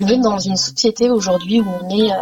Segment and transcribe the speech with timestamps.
[0.00, 2.16] On est dans une société aujourd'hui où on est, euh,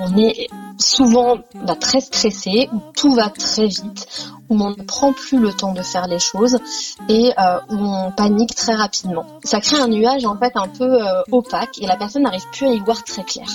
[0.00, 0.46] on est
[0.78, 5.52] souvent bah, très stressé, où tout va très vite, où on ne prend plus le
[5.52, 6.56] temps de faire les choses
[7.08, 9.26] et euh, où on panique très rapidement.
[9.42, 12.68] Ça crée un nuage en fait un peu euh, opaque et la personne n'arrive plus
[12.68, 13.48] à y voir très clair.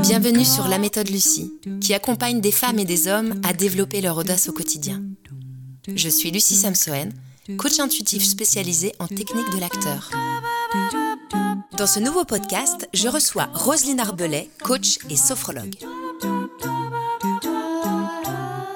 [0.00, 1.52] Bienvenue sur La méthode Lucie,
[1.82, 5.02] qui accompagne des femmes et des hommes à développer leur audace au quotidien.
[5.88, 7.12] Je suis Lucie Samsoen,
[7.58, 10.10] coach intuitif spécialisé en technique de l'acteur.
[11.76, 15.74] Dans ce nouveau podcast, je reçois Roselyne Arbelet, coach et sophrologue.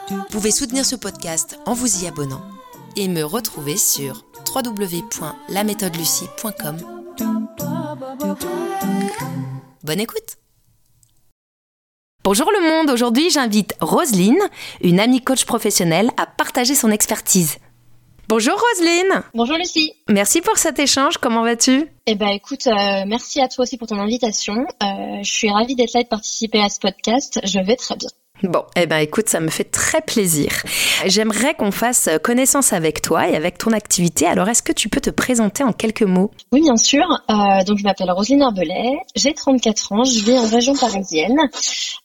[0.08, 2.42] Vous pouvez soutenir ce podcast en vous y abonnant
[2.96, 6.76] et me retrouver sur www.laméthodelucie.com.
[9.82, 10.36] Bonne écoute
[12.30, 14.42] Bonjour le monde, aujourd'hui j'invite Roselyne,
[14.82, 17.56] une amie coach professionnelle, à partager son expertise.
[18.28, 21.88] Bonjour Roselyne Bonjour Lucie Merci pour cet échange, comment vas-tu?
[22.04, 24.56] Eh ben écoute, euh, merci à toi aussi pour ton invitation.
[24.56, 27.96] Euh, je suis ravie d'être là et de participer à ce podcast, je vais très
[27.96, 28.10] bien.
[28.42, 30.50] Bon, eh ben écoute, ça me fait très plaisir.
[31.06, 34.26] J'aimerais qu'on fasse connaissance avec toi et avec ton activité.
[34.26, 36.30] Alors, est-ce que tu peux te présenter en quelques mots?
[36.52, 37.04] Oui, bien sûr.
[37.30, 41.38] Euh, donc, je m'appelle Roselyne Arbelet, j'ai 34 ans, je vis en région parisienne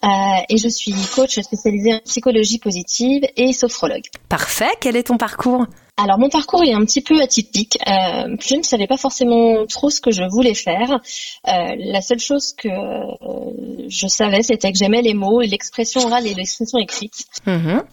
[0.03, 0.07] euh,
[0.49, 4.05] et je suis coach spécialisée en psychologie positive et sophrologue.
[4.29, 4.71] Parfait.
[4.79, 5.65] Quel est ton parcours?
[5.95, 7.77] Alors mon parcours est un petit peu atypique.
[7.87, 10.99] Euh, je ne savais pas forcément trop ce que je voulais faire.
[11.47, 16.01] Euh, la seule chose que euh, je savais, c'était que j'aimais les mots et l'expression
[16.01, 17.25] orale et l'expression écrite.
[17.45, 17.83] Mhm.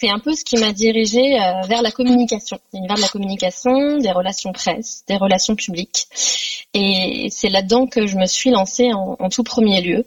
[0.00, 3.98] C'est un peu ce qui m'a dirigée euh, vers la communication, l'univers de la communication,
[3.98, 6.06] des relations presse, des relations publiques.
[6.74, 10.04] Et c'est là-dedans que je me suis lancée en, en tout premier lieu.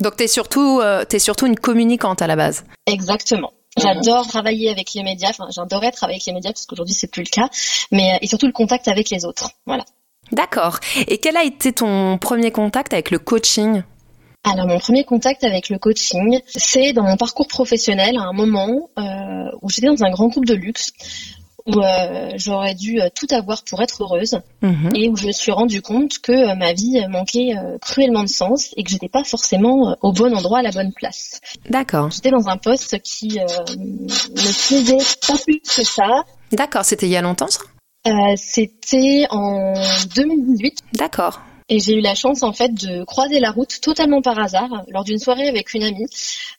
[0.00, 3.52] Donc, tu es, surtout, euh, t'es surtout une communicante à la base Exactement.
[3.76, 5.30] J'adore travailler avec les médias.
[5.30, 7.48] Enfin, j'adorais travailler avec les médias parce qu'aujourd'hui c'est plus le cas.
[7.90, 9.50] Mais euh, et surtout le contact avec les autres.
[9.66, 9.84] Voilà.
[10.30, 10.78] D'accord.
[11.08, 13.82] Et quel a été ton premier contact avec le coaching?
[14.44, 18.90] Alors mon premier contact avec le coaching, c'est dans mon parcours professionnel à un moment
[18.98, 19.02] euh,
[19.62, 20.92] où j'étais dans un grand couple de luxe
[21.66, 24.90] où euh, j'aurais dû euh, tout avoir pour être heureuse Mhm.
[24.94, 28.72] et où je me suis rendu compte que euh, ma vie manquait cruellement de sens
[28.76, 31.40] et que j'étais pas forcément au bon endroit à la bonne place.
[31.68, 32.10] D'accord.
[32.10, 33.44] J'étais dans un poste qui euh,
[33.76, 36.24] ne plaisait pas plus que ça.
[36.52, 37.60] D'accord, c'était il y a longtemps ça?
[38.06, 39.74] Euh, C'était en
[40.16, 41.40] 2018 D'accord.
[41.68, 45.04] Et j'ai eu la chance en fait de croiser la route totalement par hasard lors
[45.04, 46.06] d'une soirée avec une amie.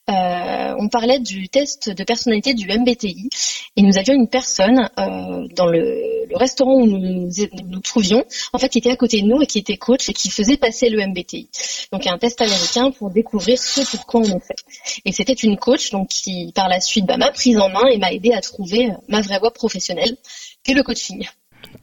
[0.09, 3.29] Euh, on parlait du test de personnalité du MBTI
[3.75, 7.29] et nous avions une personne euh, dans le, le restaurant où nous
[7.65, 10.13] nous trouvions, en fait, qui était à côté de nous et qui était coach et
[10.13, 11.49] qui faisait passer le MBTI.
[11.91, 15.01] Donc un test américain pour découvrir ce pour quoi on est fait.
[15.05, 17.97] Et c'était une coach donc qui par la suite bah, m'a prise en main et
[17.97, 20.17] m'a aidé à trouver ma vraie voie professionnelle,
[20.63, 21.27] qui est le coaching.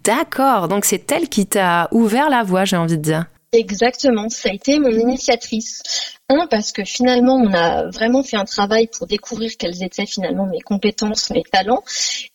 [0.05, 3.27] D'accord, donc c'est elle qui t'a ouvert la voie, j'ai envie de dire.
[3.53, 5.83] Exactement, ça a été mon initiatrice.
[6.29, 10.47] Un, parce que finalement, on a vraiment fait un travail pour découvrir quelles étaient finalement
[10.47, 11.83] mes compétences, mes talents.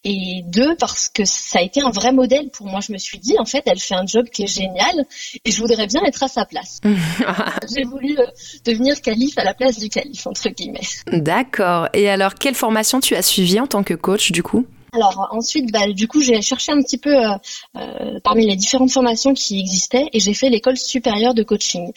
[0.04, 2.82] Et deux, parce que ça a été un vrai modèle pour moi.
[2.86, 5.06] Je me suis dit, en fait, elle fait un job qui est génial
[5.46, 6.82] et je voudrais bien être à sa place.
[7.74, 8.26] J'ai voulu euh,
[8.66, 10.82] devenir calife à la place du calife, entre guillemets.
[11.14, 11.88] D'accord.
[11.94, 14.66] Et alors, quelle formation tu as suivie en tant que coach du coup?
[14.96, 17.36] Alors ensuite, bah, du coup, j'ai cherché un petit peu euh,
[17.78, 21.92] euh, parmi les différentes formations qui existaient et j'ai fait l'école supérieure de coaching.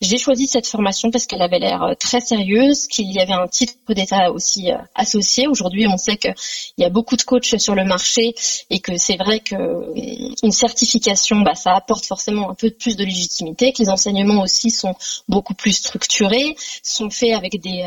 [0.00, 3.46] J'ai choisi cette formation parce qu'elle avait l'air euh, très sérieuse, qu'il y avait un
[3.46, 5.46] titre d'état aussi associé.
[5.46, 6.34] Aujourd'hui, on sait qu'il
[6.78, 8.34] y a beaucoup de coachs sur le marché
[8.70, 12.96] et que c'est vrai que euh, une certification, bah, ça apporte forcément un peu plus
[12.96, 14.94] de légitimité, que les enseignements aussi sont
[15.28, 17.84] beaucoup plus structurés, sont faits avec des,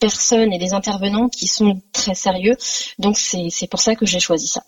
[0.00, 2.56] personnes et des intervenants qui sont très sérieux.
[2.98, 4.62] Donc c'est pour ça que j'ai choisi ça.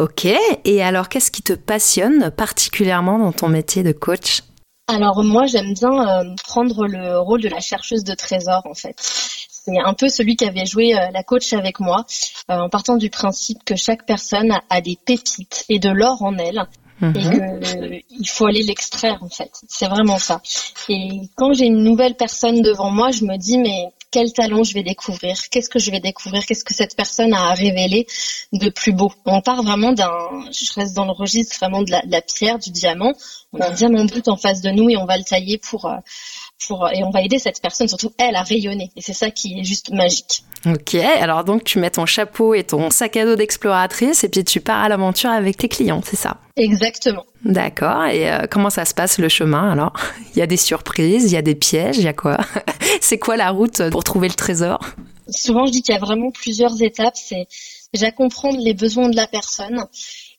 [0.00, 0.26] Ok.
[0.64, 4.42] Et alors, qu'est-ce qui te passionne particulièrement dans ton métier de coach?
[4.88, 8.96] Alors moi j'aime bien euh, prendre le rôle de la chercheuse de trésors en fait.
[8.98, 12.06] C'est un peu celui qui avait joué euh, la coach avec moi,
[12.50, 16.22] euh, en partant du principe que chaque personne a, a des pépites et de l'or
[16.22, 16.66] en elle
[17.00, 17.12] et Mhm.
[17.12, 19.52] que euh, il faut aller l'extraire en fait.
[19.68, 20.40] C'est vraiment ça.
[20.88, 24.74] Et quand j'ai une nouvelle personne devant moi, je me dis mais quel talent je
[24.74, 25.36] vais découvrir?
[25.50, 26.44] Qu'est-ce que je vais découvrir?
[26.46, 28.06] Qu'est-ce que cette personne a à révéler
[28.52, 29.12] de plus beau?
[29.26, 30.10] On part vraiment d'un,
[30.50, 33.12] je reste dans le registre vraiment de la, de la pierre, du diamant.
[33.52, 35.86] On a un diamant brut en face de nous et on va le tailler pour
[35.86, 35.96] euh,
[36.66, 38.90] pour et on va aider cette personne surtout elle à rayonner.
[38.96, 40.44] Et c'est ça qui est juste magique.
[40.66, 40.94] Ok.
[40.94, 44.60] Alors donc, tu mets ton chapeau et ton sac à dos d'exploratrice et puis tu
[44.60, 46.38] pars à l'aventure avec tes clients, c'est ça?
[46.56, 47.24] Exactement.
[47.44, 48.06] D'accord.
[48.06, 49.92] Et euh, comment ça se passe le chemin alors?
[50.34, 52.38] Il y a des surprises, il y a des pièges, il y a quoi?
[53.00, 54.80] C'est quoi la route pour trouver le trésor?
[55.28, 57.16] Souvent je dis qu'il y a vraiment plusieurs étapes.
[57.16, 57.46] C'est
[57.92, 59.84] déjà comprendre les besoins de la personne,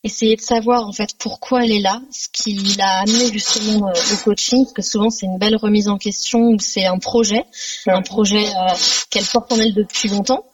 [0.04, 4.14] essayer de savoir en fait pourquoi elle est là, ce qui l'a amené justement euh,
[4.14, 7.44] au coaching, parce que souvent c'est une belle remise en question ou c'est un projet,
[7.88, 8.74] un projet euh,
[9.10, 10.46] qu'elle porte en elle depuis longtemps.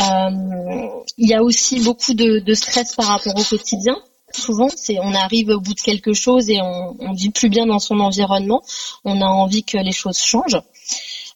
[0.00, 0.88] Euh,
[1.18, 3.96] il y a aussi beaucoup de, de, stress par rapport au quotidien.
[4.32, 7.66] Souvent, c'est on arrive au bout de quelque chose et on, on vit plus bien
[7.66, 8.62] dans son environnement.
[9.04, 10.60] On a envie que les choses changent.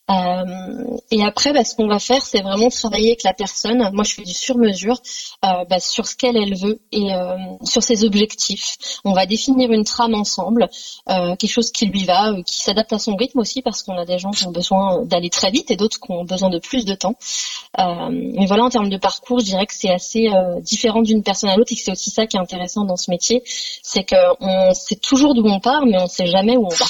[0.09, 3.91] Euh, et après, bah, ce qu'on va faire, c'est vraiment travailler avec la personne.
[3.93, 5.01] Moi, je fais du sur-mesure
[5.45, 8.77] euh, bah, sur ce qu'elle elle veut et euh, sur ses objectifs.
[9.05, 10.69] On va définir une trame ensemble,
[11.07, 14.19] quelque chose qui lui va, qui s'adapte à son rythme aussi, parce qu'on a des
[14.19, 16.95] gens qui ont besoin d'aller très vite et d'autres qui ont besoin de plus de
[16.95, 17.15] temps.
[17.77, 20.29] mais voilà, en termes de parcours, je dirais que c'est assez
[20.61, 23.11] différent d'une personne à l'autre et que c'est aussi ça qui est intéressant dans ce
[23.11, 23.43] métier,
[23.83, 26.87] c'est qu'on sait toujours d'où on part, mais on sait jamais où on va.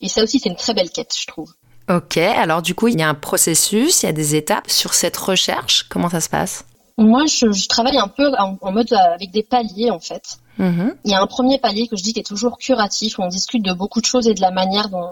[0.00, 1.52] Et ça aussi, c'est une très belle quête, je trouve.
[1.88, 4.92] Ok, alors du coup, il y a un processus, il y a des étapes sur
[4.92, 5.86] cette recherche.
[5.88, 6.64] Comment ça se passe?
[6.98, 10.38] Moi, je, travaille un peu en, mode euh, avec des paliers en fait.
[10.58, 10.96] Mm-hmm.
[11.04, 13.28] Il y a un premier palier que je dis qui est toujours curatif, où on
[13.28, 15.10] discute de beaucoup de choses et de la manière dont,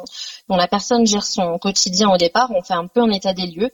[0.49, 2.51] dont la personne gère son quotidien au départ.
[2.51, 3.71] On fait un peu un état des lieux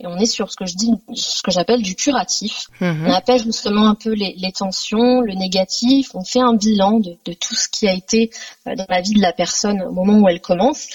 [0.00, 2.68] et on est sur ce que je dis, ce que j'appelle du curatif.
[2.80, 3.06] Mhm.
[3.06, 6.10] On appelle justement un peu les, tensions, le négatif.
[6.14, 8.30] On fait un bilan de, tout ce qui a été
[8.66, 10.88] euh, dans la vie de la personne au moment où elle commence,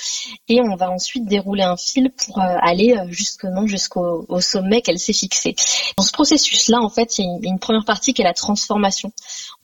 [0.50, 5.00] et on va ensuite dérouler un fil pour euh, aller euh, justement jusqu'au sommet qu'elle
[5.00, 5.56] s'est fixé.
[5.98, 8.34] Dans ce processus-là, en fait, il y a une, une première partie qui est la
[8.34, 9.12] transformation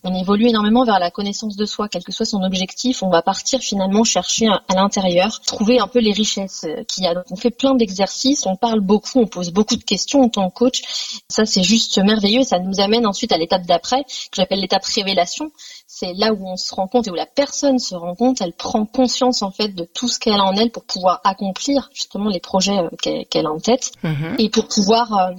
[0.03, 3.03] on évolue énormément vers la connaissance de soi, quel que soit son objectif.
[3.03, 7.13] On va partir finalement chercher à, l'intérieur, trouver un peu les richesses qu'il y a.
[7.13, 10.50] Donc on fait plein d'exercices, on parle beaucoup, on pose beaucoup de questions en tant
[10.50, 10.81] que coach.
[11.30, 12.44] Ça c'est juste merveilleux.
[12.44, 15.51] Ça nous amène ensuite à l'étape d'après, que j'appelle l'étape révélation.
[15.88, 18.53] C'est là où on se rend compte et où la personne se rend compte, elle
[18.53, 22.30] prend conscience en fait de tout ce qu'elle a en elle pour pouvoir accomplir justement
[22.30, 24.36] les projets euh, qu'elle a en tête mm-hmm.
[24.39, 25.31] et pour pouvoir euh,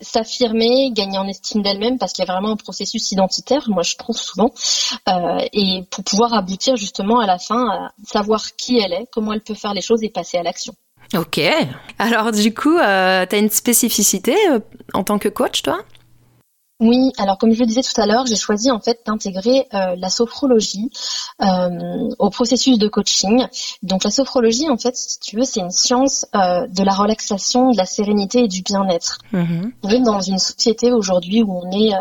[0.00, 3.96] s'affirmer, gagner en estime d'elle-même, parce qu'il y a vraiment un processus identitaire, moi je
[3.96, 4.52] trouve souvent,
[5.08, 9.32] euh, et pour pouvoir aboutir justement à la fin à savoir qui elle est, comment
[9.32, 10.74] elle peut faire les choses et passer à l'action.
[11.14, 11.40] Ok.
[11.98, 14.58] Alors du coup, euh, tu une spécificité euh,
[14.92, 15.78] en tant que coach, toi?
[16.78, 19.96] Oui, alors comme je le disais tout à l'heure, j'ai choisi en fait d'intégrer euh,
[19.96, 20.90] la sophrologie
[21.42, 23.46] euh, au processus de coaching.
[23.82, 27.70] Donc la sophrologie, en fait, si tu veux, c'est une science euh, de la relaxation,
[27.70, 29.18] de la sérénité et du bien-être.
[29.32, 29.72] Mm-hmm.
[29.84, 31.94] On est dans une société aujourd'hui où on est,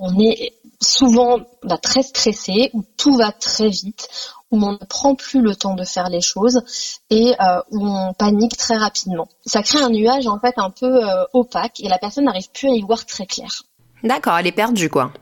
[0.00, 4.08] on est souvent bah, très stressé, où tout va très vite,
[4.50, 6.62] où on ne prend plus le temps de faire les choses
[7.10, 7.34] et
[7.70, 9.28] où on panique très rapidement.
[9.44, 11.00] Ça crée un nuage en fait un peu
[11.32, 13.62] opaque et la personne n'arrive plus à y voir très clair.
[14.06, 15.12] D'accord, elle est perdue, quoi.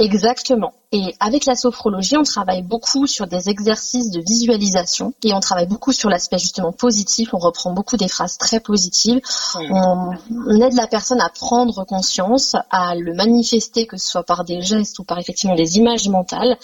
[0.00, 0.74] Exactement.
[0.92, 5.66] Et avec la sophrologie, on travaille beaucoup sur des exercices de visualisation et on travaille
[5.66, 7.34] beaucoup sur l'aspect justement positif.
[7.34, 9.20] On reprend beaucoup des phrases très positives.
[9.56, 10.12] On,
[10.62, 15.00] aide la personne à prendre conscience, à le manifester, que ce soit par des gestes
[15.00, 16.56] ou par effectivement des images mentales,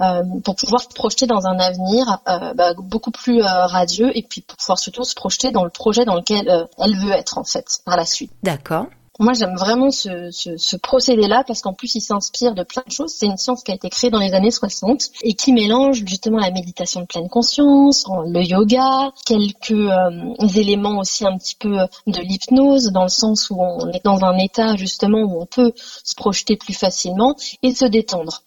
[0.00, 4.22] euh, pour pouvoir se projeter dans un avenir euh, bah, beaucoup plus euh, radieux et
[4.22, 7.44] puis pour pouvoir surtout se projeter dans le projet dans lequel elle veut être en
[7.44, 8.32] fait par la suite.
[8.42, 8.86] D'accord.
[9.20, 12.92] Moi, j'aime vraiment ce, ce, ce procédé-là parce qu'en plus, il s'inspire de plein de
[12.92, 13.12] choses.
[13.12, 16.38] C'est une science qui a été créée dans les années 60 et qui mélange justement
[16.38, 22.20] la méditation de pleine conscience, le yoga, quelques euh, éléments aussi un petit peu de
[22.20, 26.14] l'hypnose dans le sens où on est dans un état justement où on peut se
[26.14, 28.42] projeter plus facilement et se détendre.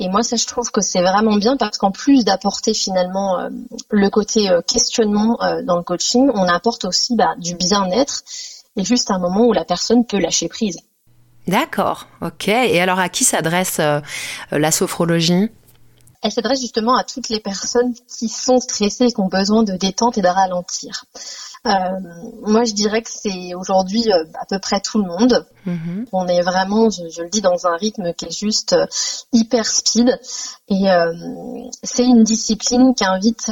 [0.00, 3.48] Et moi, ça, je trouve que c'est vraiment bien parce qu'en plus d'apporter finalement euh,
[3.88, 8.22] le côté euh, questionnement dans le coaching, on apporte aussi bah, du bien-être
[8.76, 10.78] et juste un moment où la personne peut lâcher prise.
[11.48, 12.48] D'accord, ok.
[12.48, 14.00] Et alors à qui s'adresse euh,
[14.52, 15.50] la sophrologie?
[16.22, 19.72] Elle s'adresse justement à toutes les personnes qui sont stressées et qui ont besoin de
[19.72, 21.04] détente et de ralentir.
[21.66, 21.70] Euh,
[22.42, 25.46] moi, je dirais que c'est aujourd'hui euh, à peu près tout le monde.
[25.66, 26.06] Mhm.
[26.12, 28.86] On est vraiment, je, le dis, dans un rythme qui est juste euh,
[29.32, 30.18] hyper speed.
[30.68, 30.84] Et
[31.82, 33.50] c'est une discipline qui invite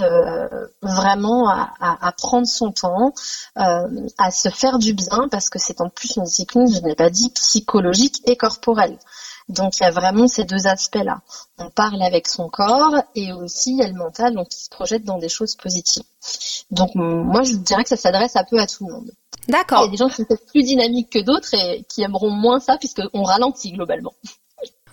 [0.83, 3.13] vraiment à, à, prendre son temps,
[3.57, 7.11] à se faire du bien, parce que c'est en plus une discipline, je n'ai pas
[7.11, 8.99] dit, psychologique et corporelle.
[9.49, 11.21] Donc il y a vraiment ces deux aspects-là.
[11.59, 14.69] On parle avec son corps et aussi il y a le mental, donc qui se
[14.69, 16.03] projette dans des choses positives.
[16.71, 19.11] Donc moi je dirais que ça s'adresse un peu à tout le monde.
[19.49, 19.81] D'accord.
[19.81, 22.61] Il y a des gens qui sont plus dynamiques que d'autres et qui aimeront moins
[22.61, 24.13] ça puisqu'on ralentit globalement.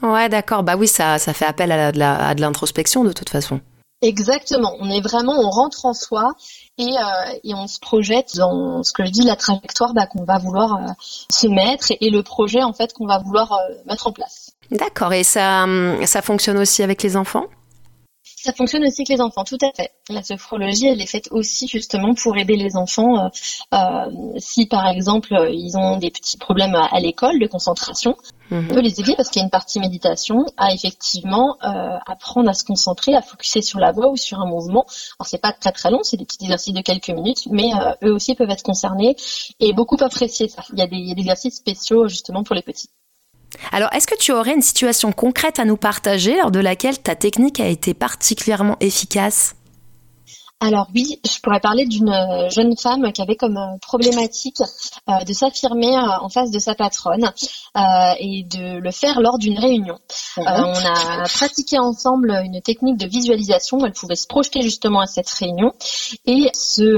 [0.02, 0.64] Ouais, d'accord.
[0.64, 3.60] Bah oui, ça, ça fait appel à de l'introspection de toute façon.
[4.02, 4.76] Exactement.
[4.80, 6.34] On est vraiment, on rentre en soi
[6.78, 10.26] et, euh, et on se projette dans ce que je dis, la trajectoire bah, qu'on
[10.26, 10.92] va vouloir euh,
[11.32, 14.45] se mettre et, le projet en fait qu'on va vouloir euh, mettre en place.
[14.72, 15.14] D'accord.
[15.14, 17.46] Et ça, hum, ça fonctionne aussi avec les enfants?
[18.46, 19.92] Ça fonctionne aussi avec les enfants, tout à fait.
[20.08, 23.32] La sophrologie, elle est faite aussi justement pour aider les enfants
[23.74, 23.80] euh,
[24.38, 28.16] si par exemple ils ont des petits problèmes à, l'école de concentration.
[28.52, 31.58] On peut les aider parce qu'il y a une partie méditation à effectivement
[32.06, 34.86] apprendre à se concentrer, à focuser sur la voix ou sur un mouvement.
[35.20, 37.72] Alors c'est pas très très long, c'est des petits exercices de quelques minutes, mais
[38.04, 39.16] eux aussi peuvent être concernés
[39.60, 40.62] et beaucoup apprécier ça.
[40.72, 42.90] Il y a des, il y a des exercices spéciaux justement pour les petits.
[43.72, 47.16] Alors, est-ce que tu aurais une situation concrète à nous partager lors de laquelle ta
[47.16, 49.56] technique a été particulièrement efficace?
[50.62, 54.62] Alors oui, je pourrais parler d'une euh, jeune femme qui avait comme euh, problématique
[55.10, 57.32] euh, de s'affirmer en face de sa patronne
[58.20, 60.00] et de le faire lors d'une réunion.
[60.38, 63.78] on a pratiqué ensemble une technique de visualisation.
[63.78, 65.74] Où elle pouvait se projeter justement à cette réunion
[66.26, 66.98] et se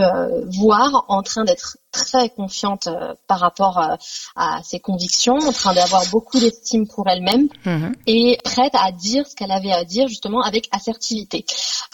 [0.60, 3.96] voir en train d'être très confiante euh, par rapport euh,
[4.36, 7.94] à, ses convictions, en train d'avoir beaucoup d'estime pour elle-même mhm.
[8.06, 11.46] et prête à dire ce qu'elle avait à dire justement avec assertivité.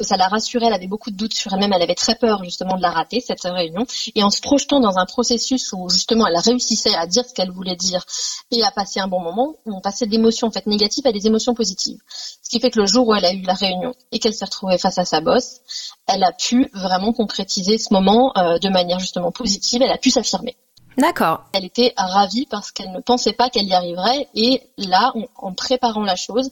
[0.01, 2.75] Ça la rassurait, elle avait beaucoup de doutes sur elle-même, elle avait très peur justement
[2.77, 6.37] de la rater cette réunion et en se projetant dans un processus où justement elle
[6.37, 8.05] réussissait à dire ce qu'elle voulait dire
[8.51, 11.53] et à passer un bon moment, on passait d'émotions en fait négatives à des émotions
[11.53, 11.99] positives.
[12.43, 14.45] Ce qui fait que le jour où elle a eu la réunion et qu'elle s'est
[14.45, 15.61] retrouvée face à sa bosse,
[16.07, 19.81] elle a pu vraiment concrétiser ce moment euh, de manière justement positive.
[19.81, 20.55] Elle a pu s'affirmer.
[20.97, 21.45] D'accord.
[21.53, 26.03] Elle était ravie parce qu'elle ne pensait pas qu'elle y arriverait et là, en préparant
[26.03, 26.49] la chose,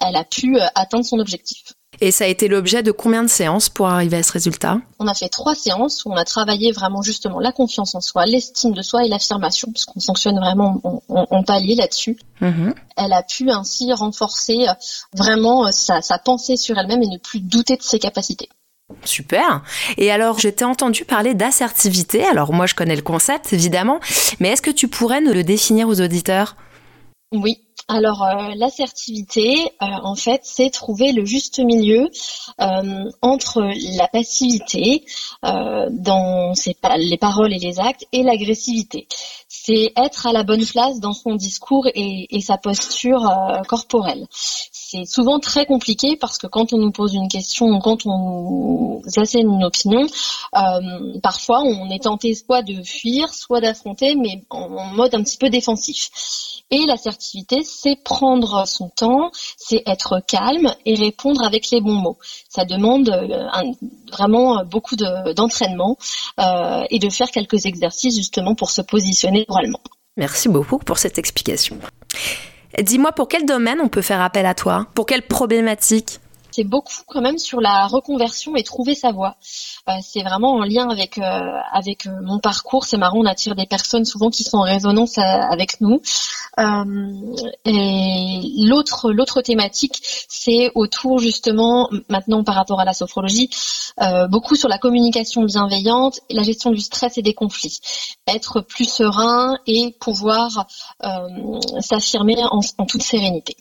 [0.00, 1.74] elle a pu euh, atteindre son objectif.
[2.00, 4.78] Et ça a été l'objet de combien de séances pour arriver à ce résultat?
[4.98, 8.24] On a fait trois séances où on a travaillé vraiment justement la confiance en soi,
[8.24, 12.18] l'estime de soi et l'affirmation, parce qu'on fonctionne vraiment en, palier là-dessus.
[12.40, 12.74] Mm-hmm.
[12.96, 14.72] Elle a pu ainsi renforcer euh,
[15.14, 18.48] vraiment sa pensée sur elle-même et ne plus douter de ses capacités.
[19.04, 19.62] Super.
[19.96, 22.24] Et alors, je t'ai entendu parler d'assertivité.
[22.24, 24.00] Alors, moi, je connais le concept, évidemment.
[24.40, 26.56] Mais est-ce que tu pourrais nous le définir aux auditeurs?
[27.32, 27.58] Oui.
[27.88, 32.08] Alors euh, l'assertivité, euh, en fait, c'est trouver le juste milieu
[32.60, 33.60] euh, entre
[33.98, 35.04] la passivité
[35.42, 36.52] dans
[36.96, 39.08] les paroles et les actes et l'agressivité.
[39.48, 43.28] C'est être à la bonne place dans son discours et, et sa posture
[43.68, 44.26] corporelle
[44.92, 49.02] c'est souvent très compliqué parce que quand on nous pose une question, quand on nous
[49.16, 50.06] assène une opinion,
[50.54, 55.38] euh, parfois on est tenté soit de fuir, soit d'affronter, mais en, mode un petit
[55.38, 56.10] peu défensif.
[56.70, 62.18] Et l'assertivité, c'est prendre son temps, c'est être calme et répondre avec les bons mots.
[62.48, 63.48] Ça demande euh,
[64.10, 65.96] vraiment beaucoup d'entraînement
[66.38, 69.80] euh, et de faire quelques exercices justement pour se positionner oralement.
[70.18, 71.78] Merci beaucoup pour cette explication.
[72.80, 74.86] Dis-moi pour quel domaine on peut faire appel à toi?
[74.94, 76.21] Pour quelle problématique?
[76.52, 79.36] C'est beaucoup quand même sur la reconversion et trouver sa voie.
[79.88, 81.22] Euh, c'est vraiment en lien avec euh,
[81.72, 82.84] avec euh, mon parcours.
[82.84, 86.00] C'est marrant, on attire des personnes souvent qui sont en résonance avec nous.
[86.58, 93.48] et l'autre l'autre thématique, c'est autour justement maintenant par rapport à la sophrologie,
[94.28, 97.78] beaucoup sur la communication bienveillante, la gestion du stress et des conflits,
[98.26, 100.66] être plus serein et pouvoir
[101.80, 103.56] s'affirmer en toute sérénité.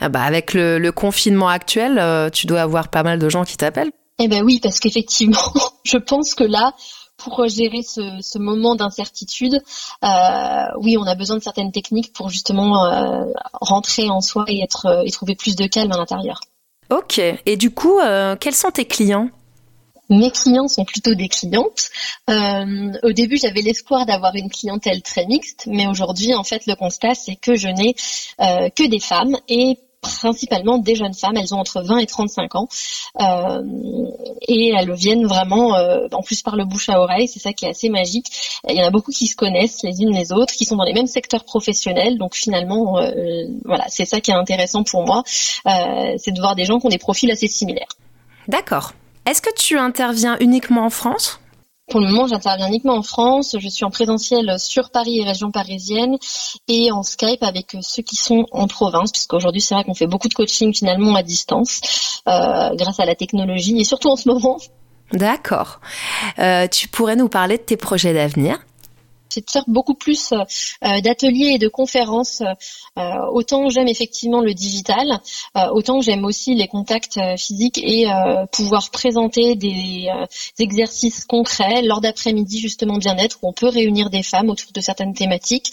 [0.00, 3.56] Ah bah avec le, confinement actuel, euh, tu dois avoir pas mal de gens qui
[3.56, 3.92] t'appellent.
[4.18, 5.52] Eh ben oui, parce qu'effectivement,
[5.84, 6.74] je pense que là,
[7.16, 9.60] pour gérer ce, moment d'incertitude,
[10.04, 13.24] euh, oui, on a besoin de certaines techniques pour justement euh,
[13.60, 16.40] rentrer en soi et être et trouver plus de calme à l'intérieur.
[16.90, 17.18] Ok.
[17.18, 17.98] Et du coup,
[18.40, 19.30] quels sont tes clients?
[20.12, 21.90] Mes clients sont plutôt des clientes.
[22.30, 26.74] Euh, au début, j'avais l'espoir d'avoir une clientèle très mixte, mais aujourd'hui, en fait, le
[26.74, 27.94] constat, c'est que je n'ai
[28.40, 31.36] euh, que des femmes et principalement des jeunes femmes.
[31.36, 32.68] Elles ont entre 20 et 35 ans
[33.20, 33.62] euh,
[34.48, 35.76] et elles viennent vraiment,
[36.10, 37.28] en plus par le bouche à oreille.
[37.28, 38.26] C'est ça qui est assez magique.
[38.68, 40.84] Il y en a beaucoup qui se connaissent les unes les autres, qui sont dans
[40.84, 42.18] les mêmes secteurs professionnels.
[42.18, 43.00] Donc finalement,
[43.64, 46.90] voilà, c'est ça qui est intéressant pour moi, c'est de voir des gens qui ont
[46.90, 47.94] des profils assez similaires.
[48.48, 48.94] D'accord.
[49.24, 51.38] Est-ce que tu interviens uniquement en France?
[51.90, 53.56] Pour le moment, j'interviens uniquement en France.
[53.58, 56.16] Je suis en présentiel sur Paris et région parisienne
[56.66, 60.28] et en Skype avec ceux qui sont en province, puisqu'aujourd'hui, c'est vrai qu'on fait beaucoup
[60.28, 61.80] de coaching finalement à distance
[62.28, 64.58] euh, grâce à la technologie et surtout en ce moment.
[65.12, 65.80] D'accord.
[66.38, 68.58] Euh, tu pourrais nous parler de tes projets d'avenir?
[69.32, 70.44] C'est de faire beaucoup plus euh,
[70.84, 72.42] euh, d'ateliers et de conférences.
[72.98, 75.20] Euh, autant j'aime effectivement le digital,
[75.72, 78.06] autant j'aime aussi les contacts physiques et
[78.52, 80.08] pouvoir présenter des
[80.58, 85.14] exercices concrets lors d'après-midi justement bien-être où on peut réunir des femmes autour de certaines
[85.14, 85.70] thématiques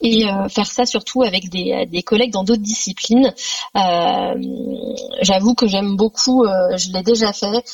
[0.00, 3.34] et faire ça surtout avec des, collègues dans d'autres disciplines.
[3.74, 7.64] J'avoue que j'aime beaucoup, je l'ai déjà fait,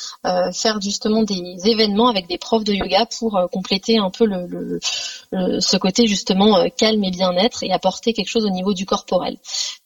[0.53, 4.79] faire justement des événements avec des profs de yoga pour compléter un peu le
[5.33, 9.37] ce côté justement calme et bien-être et apporter quelque chose au niveau du corporel.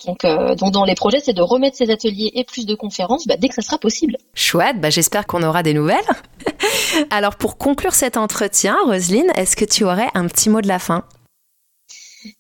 [0.06, 0.26] Donc,
[0.58, 3.50] donc dans les projets, c'est de remettre ces ateliers et plus de conférences bah, dès
[3.50, 4.18] que ça sera possible.
[4.34, 5.98] Chouette, bah, j'espère qu'on aura des nouvelles.
[7.10, 10.80] Alors pour conclure cet entretien, Roselyne, est-ce que tu aurais un petit mot de la
[10.80, 11.04] fin?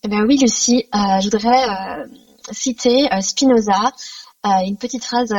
[0.03, 2.05] Eh ben oui, Lucie, je voudrais
[2.51, 3.91] citer Spinoza,
[4.43, 5.33] une petite phrase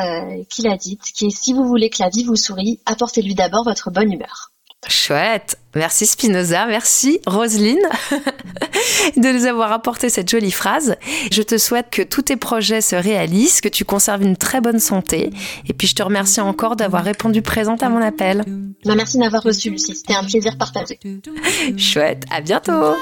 [0.48, 3.64] qu'il a dite, qui est si vous voulez que la vie vous sourie, apportez-lui d'abord
[3.64, 4.51] votre bonne humeur.
[4.88, 5.58] Chouette.
[5.74, 7.80] Merci Spinoza, merci Roselyne
[9.16, 10.96] de nous avoir apporté cette jolie phrase.
[11.30, 14.80] Je te souhaite que tous tes projets se réalisent, que tu conserves une très bonne
[14.80, 15.30] santé.
[15.68, 18.44] Et puis je te remercie encore d'avoir répondu présente à mon appel.
[18.84, 20.98] Bah, merci de m'avoir reçu Lucie, c'était un plaisir partagé.
[21.78, 22.94] Chouette, à bientôt.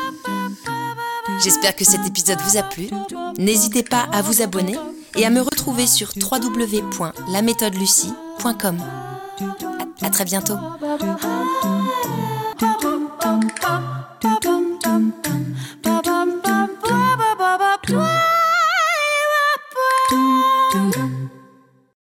[1.43, 2.89] J'espère que cet épisode vous a plu.
[3.39, 4.77] N'hésitez pas à vous abonner
[5.17, 9.10] et à me retrouver sur www.laméthodelucie.com.
[10.03, 10.57] À très bientôt.